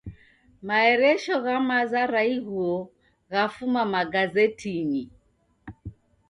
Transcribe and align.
Maeresho 0.67 1.35
gha 1.43 1.57
maza 1.67 2.01
ra 2.13 2.21
ighuo 2.35 2.77
ghafuma 3.31 3.81
magazetinyi 3.93 5.03